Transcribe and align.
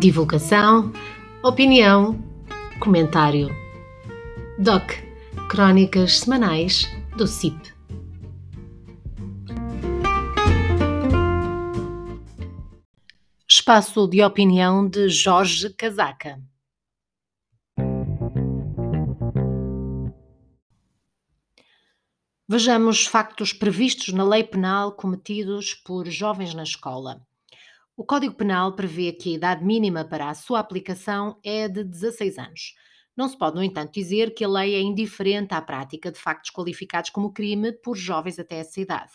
Divulgação, 0.00 0.94
opinião, 1.44 2.18
comentário. 2.80 3.50
DOC 4.58 4.94
Crónicas 5.50 6.20
Semanais 6.20 6.86
do 7.18 7.26
CIP. 7.26 7.74
Espaço 13.46 14.08
de 14.08 14.22
opinião 14.22 14.88
de 14.88 15.10
Jorge 15.10 15.68
Casaca. 15.74 16.42
Vejamos 22.48 23.04
factos 23.04 23.52
previstos 23.52 24.14
na 24.14 24.24
lei 24.24 24.44
penal 24.44 24.92
cometidos 24.92 25.74
por 25.74 26.08
jovens 26.08 26.54
na 26.54 26.62
escola. 26.62 27.20
O 28.00 28.04
Código 28.06 28.34
Penal 28.34 28.74
prevê 28.74 29.12
que 29.12 29.28
a 29.28 29.34
idade 29.34 29.62
mínima 29.62 30.06
para 30.06 30.30
a 30.30 30.34
sua 30.34 30.58
aplicação 30.58 31.38
é 31.44 31.68
de 31.68 31.84
16 31.84 32.38
anos. 32.38 32.74
Não 33.14 33.28
se 33.28 33.36
pode, 33.36 33.56
no 33.56 33.62
entanto, 33.62 33.92
dizer 33.92 34.32
que 34.32 34.42
a 34.42 34.48
lei 34.48 34.74
é 34.74 34.80
indiferente 34.80 35.52
à 35.52 35.60
prática 35.60 36.10
de 36.10 36.18
factos 36.18 36.50
qualificados 36.50 37.10
como 37.10 37.30
crime 37.30 37.72
por 37.72 37.94
jovens 37.94 38.38
até 38.38 38.60
essa 38.60 38.80
idade. 38.80 39.12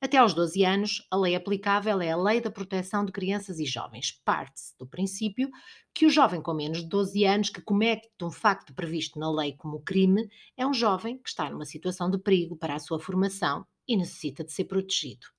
Até 0.00 0.16
aos 0.16 0.32
12 0.32 0.64
anos, 0.64 1.06
a 1.10 1.16
lei 1.18 1.34
aplicável 1.34 2.00
é 2.00 2.10
a 2.10 2.16
Lei 2.16 2.40
da 2.40 2.50
Proteção 2.50 3.04
de 3.04 3.12
Crianças 3.12 3.58
e 3.58 3.66
Jovens. 3.66 4.18
Parte-se 4.24 4.72
do 4.78 4.86
princípio 4.86 5.50
que 5.92 6.06
o 6.06 6.10
jovem 6.10 6.40
com 6.40 6.54
menos 6.54 6.78
de 6.78 6.88
12 6.88 7.22
anos 7.26 7.50
que 7.50 7.60
comete 7.60 8.08
um 8.22 8.30
facto 8.30 8.74
previsto 8.74 9.18
na 9.18 9.30
lei 9.30 9.52
como 9.58 9.82
crime 9.82 10.26
é 10.56 10.66
um 10.66 10.72
jovem 10.72 11.18
que 11.18 11.28
está 11.28 11.50
numa 11.50 11.66
situação 11.66 12.10
de 12.10 12.16
perigo 12.16 12.56
para 12.56 12.76
a 12.76 12.78
sua 12.78 12.98
formação 12.98 13.66
e 13.86 13.94
necessita 13.94 14.42
de 14.42 14.52
ser 14.52 14.64
protegido. 14.64 15.35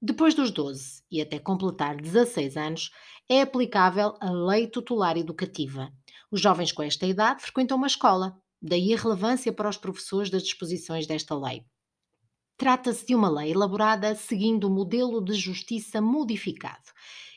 Depois 0.00 0.32
dos 0.32 0.52
12 0.52 1.02
e 1.10 1.20
até 1.20 1.40
completar 1.40 1.96
16 1.96 2.56
anos, 2.56 2.90
é 3.28 3.40
aplicável 3.40 4.14
a 4.20 4.30
Lei 4.30 4.68
Tutelar 4.68 5.16
Educativa. 5.16 5.92
Os 6.30 6.40
jovens 6.40 6.70
com 6.70 6.84
esta 6.84 7.04
idade 7.04 7.42
frequentam 7.42 7.76
uma 7.76 7.88
escola, 7.88 8.40
daí 8.62 8.94
a 8.94 8.96
relevância 8.96 9.52
para 9.52 9.68
os 9.68 9.76
professores 9.76 10.30
das 10.30 10.44
disposições 10.44 11.04
desta 11.04 11.36
lei. 11.36 11.64
Trata-se 12.58 13.06
de 13.06 13.14
uma 13.14 13.30
lei 13.30 13.52
elaborada 13.52 14.16
seguindo 14.16 14.64
o 14.64 14.70
modelo 14.70 15.24
de 15.24 15.32
justiça 15.34 16.00
modificado. 16.00 16.90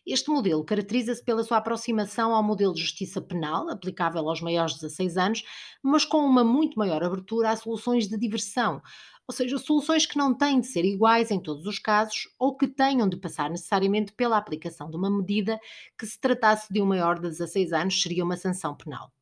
Este 0.03 0.31
modelo 0.31 0.65
caracteriza-se 0.65 1.23
pela 1.23 1.43
sua 1.43 1.57
aproximação 1.57 2.33
ao 2.33 2.41
modelo 2.41 2.73
de 2.73 2.81
justiça 2.81 3.21
penal, 3.21 3.69
aplicável 3.69 4.27
aos 4.27 4.41
maiores 4.41 4.73
de 4.73 4.81
16 4.81 5.17
anos, 5.17 5.43
mas 5.83 6.03
com 6.05 6.25
uma 6.25 6.43
muito 6.43 6.79
maior 6.79 7.03
abertura 7.03 7.51
a 7.51 7.55
soluções 7.55 8.07
de 8.07 8.17
diversão, 8.17 8.81
ou 9.27 9.35
seja, 9.35 9.59
soluções 9.59 10.07
que 10.07 10.17
não 10.17 10.33
têm 10.33 10.59
de 10.59 10.65
ser 10.65 10.83
iguais 10.83 11.29
em 11.29 11.39
todos 11.39 11.67
os 11.67 11.77
casos 11.77 12.27
ou 12.39 12.57
que 12.57 12.67
tenham 12.67 13.07
de 13.07 13.15
passar 13.15 13.51
necessariamente 13.51 14.13
pela 14.13 14.37
aplicação 14.37 14.89
de 14.89 14.97
uma 14.97 15.11
medida 15.11 15.59
que, 15.99 16.07
se 16.07 16.19
tratasse 16.19 16.73
de 16.73 16.81
um 16.81 16.85
maior 16.87 17.19
de 17.19 17.29
16 17.29 17.71
anos, 17.73 18.01
seria 18.01 18.23
uma 18.23 18.37
sanção 18.37 18.75
penal. 18.75 19.13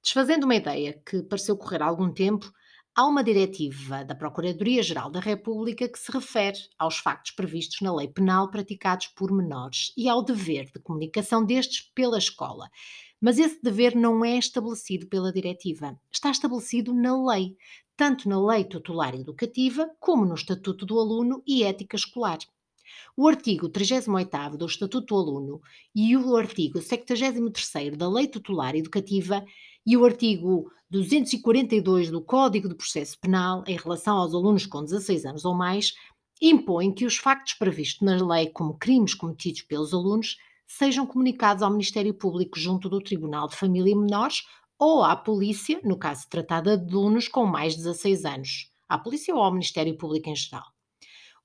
Desfazendo 0.00 0.44
uma 0.44 0.54
ideia 0.54 1.02
que 1.04 1.20
pareceu 1.24 1.56
correr 1.56 1.82
há 1.82 1.86
algum 1.86 2.12
tempo, 2.12 2.48
Há 2.98 3.04
uma 3.04 3.22
diretiva 3.22 4.02
da 4.06 4.14
Procuradoria-Geral 4.14 5.10
da 5.10 5.20
República 5.20 5.86
que 5.86 5.98
se 5.98 6.10
refere 6.10 6.56
aos 6.78 6.96
factos 6.96 7.32
previstos 7.32 7.82
na 7.82 7.94
lei 7.94 8.08
penal 8.08 8.50
praticados 8.50 9.08
por 9.08 9.30
menores 9.30 9.92
e 9.94 10.08
ao 10.08 10.24
dever 10.24 10.70
de 10.72 10.80
comunicação 10.80 11.44
destes 11.44 11.82
pela 11.94 12.16
escola. 12.16 12.70
Mas 13.20 13.38
esse 13.38 13.62
dever 13.62 13.94
não 13.94 14.24
é 14.24 14.38
estabelecido 14.38 15.08
pela 15.08 15.30
diretiva, 15.30 16.00
está 16.10 16.30
estabelecido 16.30 16.94
na 16.94 17.22
lei, 17.22 17.54
tanto 17.94 18.30
na 18.30 18.42
Lei 18.42 18.64
Tutelar 18.64 19.14
Educativa 19.14 19.90
como 20.00 20.24
no 20.24 20.34
Estatuto 20.34 20.86
do 20.86 20.98
Aluno 20.98 21.42
e 21.46 21.64
Ética 21.64 21.96
Escolar. 21.96 22.38
O 23.16 23.28
artigo 23.28 23.68
38 23.68 24.56
do 24.56 24.66
Estatuto 24.66 25.06
do 25.06 25.16
Aluno 25.16 25.60
e 25.94 26.16
o 26.16 26.36
artigo 26.36 26.80
73 26.80 27.96
da 27.96 28.08
Lei 28.08 28.26
Tutelar 28.26 28.74
Educativa 28.74 29.44
e 29.86 29.96
o 29.96 30.04
artigo 30.04 30.70
242 30.90 32.10
do 32.10 32.22
Código 32.22 32.68
de 32.68 32.74
Processo 32.74 33.18
Penal, 33.18 33.64
em 33.66 33.76
relação 33.76 34.16
aos 34.16 34.34
alunos 34.34 34.66
com 34.66 34.84
16 34.84 35.24
anos 35.24 35.44
ou 35.44 35.54
mais, 35.54 35.94
impõe 36.40 36.92
que 36.92 37.04
os 37.04 37.16
factos 37.16 37.54
previstos 37.54 38.02
na 38.02 38.16
lei 38.34 38.48
como 38.50 38.78
crimes 38.78 39.14
cometidos 39.14 39.62
pelos 39.62 39.94
alunos 39.94 40.36
sejam 40.66 41.06
comunicados 41.06 41.62
ao 41.62 41.70
Ministério 41.70 42.12
Público 42.12 42.58
junto 42.58 42.88
do 42.88 43.00
Tribunal 43.00 43.48
de 43.48 43.56
Família 43.56 43.92
e 43.92 43.96
Menores 43.96 44.42
ou 44.78 45.02
à 45.02 45.16
Polícia, 45.16 45.80
no 45.82 45.98
caso 45.98 46.22
de 46.22 46.28
tratar 46.28 46.60
de 46.60 46.70
alunos 46.70 47.28
com 47.28 47.46
mais 47.46 47.74
de 47.74 47.82
16 47.82 48.24
anos, 48.24 48.70
à 48.88 48.98
Polícia 48.98 49.34
ou 49.34 49.42
ao 49.42 49.52
Ministério 49.52 49.96
Público 49.96 50.28
em 50.28 50.36
geral. 50.36 50.75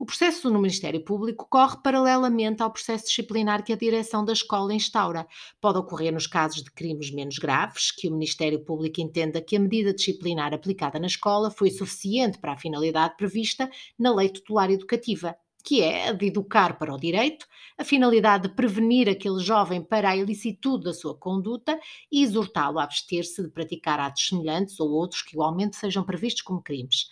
O 0.01 0.05
processo 0.05 0.49
no 0.49 0.59
Ministério 0.59 0.99
Público 1.05 1.45
corre 1.47 1.77
paralelamente 1.83 2.63
ao 2.63 2.71
processo 2.71 3.05
disciplinar 3.05 3.63
que 3.63 3.71
a 3.71 3.75
direção 3.75 4.25
da 4.25 4.33
escola 4.33 4.73
instaura. 4.73 5.27
Pode 5.61 5.77
ocorrer 5.77 6.11
nos 6.11 6.25
casos 6.25 6.63
de 6.63 6.71
crimes 6.71 7.11
menos 7.11 7.37
graves, 7.37 7.91
que 7.91 8.07
o 8.07 8.11
Ministério 8.11 8.65
Público 8.65 8.99
entenda 8.99 9.39
que 9.39 9.55
a 9.55 9.59
medida 9.59 9.93
disciplinar 9.93 10.55
aplicada 10.55 10.97
na 10.97 11.05
escola 11.05 11.51
foi 11.51 11.69
suficiente 11.69 12.39
para 12.39 12.53
a 12.53 12.57
finalidade 12.57 13.15
prevista 13.15 13.69
na 13.99 14.11
Lei 14.11 14.29
Tutelar 14.29 14.71
Educativa, 14.71 15.35
que 15.63 15.83
é 15.83 16.09
a 16.09 16.13
de 16.13 16.25
educar 16.25 16.79
para 16.79 16.95
o 16.95 16.99
direito, 16.99 17.45
a 17.77 17.83
finalidade 17.83 18.49
de 18.49 18.55
prevenir 18.55 19.07
aquele 19.07 19.39
jovem 19.39 19.83
para 19.83 20.09
a 20.09 20.17
ilicitude 20.17 20.85
da 20.85 20.95
sua 20.95 21.15
conduta 21.15 21.79
e 22.11 22.23
exortá-lo 22.23 22.79
a 22.79 22.83
abster-se 22.85 23.43
de 23.43 23.49
praticar 23.49 23.99
atos 23.99 24.29
semelhantes 24.29 24.79
ou 24.79 24.89
outros 24.89 25.21
que 25.21 25.35
igualmente 25.35 25.75
sejam 25.75 26.03
previstos 26.03 26.41
como 26.41 26.59
crimes. 26.59 27.05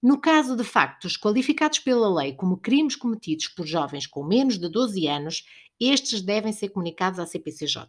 No 0.00 0.20
caso 0.20 0.54
de 0.54 0.62
factos 0.62 1.16
qualificados 1.16 1.80
pela 1.80 2.08
lei 2.08 2.32
como 2.32 2.56
crimes 2.56 2.94
cometidos 2.94 3.48
por 3.48 3.66
jovens 3.66 4.06
com 4.06 4.22
menos 4.22 4.56
de 4.56 4.68
12 4.68 5.08
anos, 5.08 5.44
estes 5.80 6.22
devem 6.22 6.52
ser 6.52 6.68
comunicados 6.68 7.18
à 7.18 7.26
CPCJ. 7.26 7.88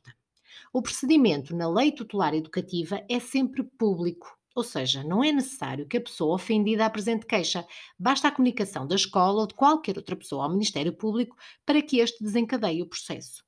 O 0.74 0.82
procedimento 0.82 1.56
na 1.56 1.70
lei 1.70 1.92
tutelar 1.92 2.34
educativa 2.34 3.06
é 3.08 3.20
sempre 3.20 3.64
público, 3.64 4.36
ou 4.56 4.64
seja, 4.64 5.04
não 5.04 5.24
é 5.24 5.32
necessário 5.32 5.88
que 5.88 5.98
a 5.98 6.02
pessoa 6.02 6.34
ofendida 6.34 6.84
apresente 6.84 7.28
queixa, 7.28 7.64
basta 7.98 8.28
a 8.28 8.32
comunicação 8.32 8.88
da 8.88 8.96
escola 8.96 9.42
ou 9.42 9.48
de 9.48 9.54
qualquer 9.54 9.96
outra 9.96 10.16
pessoa 10.16 10.46
ao 10.46 10.50
Ministério 10.50 10.94
Público 10.94 11.38
para 11.64 11.80
que 11.80 12.00
este 12.00 12.24
desencadeie 12.24 12.82
o 12.82 12.90
processo. 12.90 13.44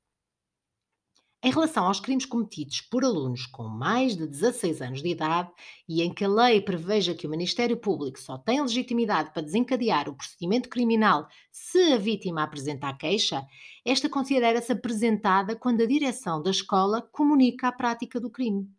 Em 1.44 1.50
relação 1.50 1.86
aos 1.86 1.98
crimes 1.98 2.24
cometidos 2.24 2.80
por 2.82 3.04
alunos 3.04 3.46
com 3.46 3.64
mais 3.64 4.16
de 4.16 4.28
16 4.28 4.80
anos 4.80 5.02
de 5.02 5.08
idade 5.08 5.50
e 5.88 6.00
em 6.00 6.14
que 6.14 6.24
a 6.24 6.28
lei 6.28 6.60
preveja 6.60 7.16
que 7.16 7.26
o 7.26 7.30
Ministério 7.30 7.76
Público 7.76 8.20
só 8.20 8.38
tem 8.38 8.62
legitimidade 8.62 9.32
para 9.32 9.42
desencadear 9.42 10.08
o 10.08 10.14
procedimento 10.14 10.68
criminal 10.68 11.26
se 11.50 11.94
a 11.94 11.98
vítima 11.98 12.44
apresentar 12.44 12.96
queixa, 12.96 13.44
esta 13.84 14.08
considera-se 14.08 14.70
apresentada 14.70 15.56
quando 15.56 15.82
a 15.82 15.86
direção 15.86 16.40
da 16.40 16.52
escola 16.52 17.02
comunica 17.10 17.66
a 17.66 17.72
prática 17.72 18.20
do 18.20 18.30
crime. 18.30 18.70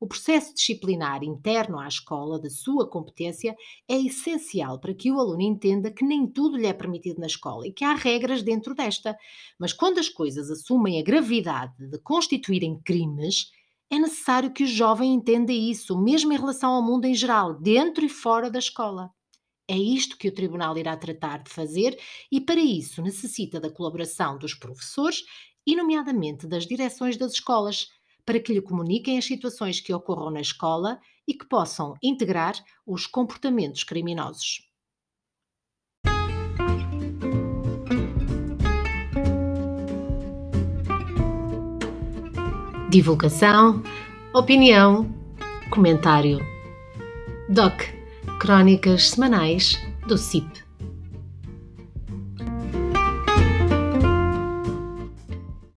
O 0.00 0.06
processo 0.06 0.54
disciplinar 0.54 1.22
interno 1.24 1.78
à 1.78 1.88
escola 1.88 2.38
da 2.38 2.50
sua 2.50 2.88
competência 2.88 3.56
é 3.88 3.96
essencial 3.96 4.78
para 4.78 4.94
que 4.94 5.10
o 5.10 5.18
aluno 5.18 5.40
entenda 5.40 5.90
que 5.90 6.04
nem 6.04 6.26
tudo 6.26 6.56
lhe 6.56 6.66
é 6.66 6.72
permitido 6.72 7.18
na 7.18 7.26
escola 7.26 7.66
e 7.66 7.72
que 7.72 7.84
há 7.84 7.94
regras 7.94 8.42
dentro 8.42 8.74
desta. 8.74 9.16
Mas 9.58 9.72
quando 9.72 9.98
as 9.98 10.08
coisas 10.08 10.50
assumem 10.50 11.00
a 11.00 11.04
gravidade 11.04 11.88
de 11.88 11.98
constituírem 11.98 12.78
crimes, 12.84 13.50
é 13.90 13.98
necessário 13.98 14.52
que 14.52 14.64
o 14.64 14.66
jovem 14.66 15.14
entenda 15.14 15.52
isso, 15.52 15.96
mesmo 15.98 16.32
em 16.32 16.36
relação 16.36 16.72
ao 16.72 16.82
mundo 16.82 17.06
em 17.06 17.14
geral, 17.14 17.54
dentro 17.54 18.04
e 18.04 18.08
fora 18.08 18.50
da 18.50 18.58
escola. 18.58 19.10
É 19.68 19.76
isto 19.76 20.16
que 20.16 20.28
o 20.28 20.34
Tribunal 20.34 20.76
irá 20.78 20.96
tratar 20.96 21.42
de 21.42 21.50
fazer 21.50 21.98
e, 22.30 22.40
para 22.40 22.60
isso, 22.60 23.02
necessita 23.02 23.58
da 23.58 23.70
colaboração 23.70 24.38
dos 24.38 24.54
professores 24.54 25.24
e, 25.66 25.74
nomeadamente, 25.74 26.46
das 26.46 26.66
direções 26.66 27.16
das 27.16 27.32
escolas, 27.32 27.88
para 28.26 28.40
que 28.40 28.52
lhe 28.52 28.60
comuniquem 28.60 29.16
as 29.16 29.24
situações 29.24 29.80
que 29.80 29.94
ocorram 29.94 30.30
na 30.30 30.40
escola 30.40 30.98
e 31.26 31.32
que 31.32 31.46
possam 31.46 31.94
integrar 32.02 32.54
os 32.84 33.06
comportamentos 33.06 33.84
criminosos. 33.84 34.66
Divulgação, 42.90 43.82
opinião, 44.34 45.08
comentário. 45.70 46.38
DOC 47.48 47.94
Crónicas 48.40 49.10
Semanais 49.10 49.76
do 50.08 50.18
CIP. 50.18 50.65